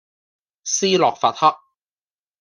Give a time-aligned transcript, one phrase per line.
[0.63, 1.55] 斯洛伐克